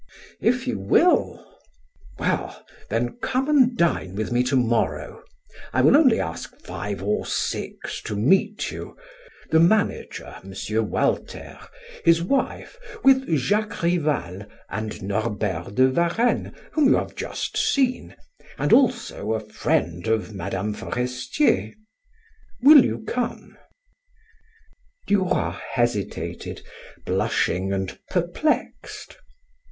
[0.39, 1.45] "If you will."
[2.17, 5.21] "Well, then come and dine with me to morrow;
[5.73, 8.97] I will only ask five or six to meet you;
[9.51, 10.55] the manager, M.
[10.89, 11.59] Walter,
[12.03, 18.15] his wife, with Jacques Rival, and Norbert de Varenne whom you have just seen,
[18.57, 20.73] and also a friend of Mme.
[20.73, 21.73] Forestier,
[22.63, 23.55] Will you come?"
[25.05, 26.63] Duroy hesitated,
[27.05, 29.19] blushing and perplexed.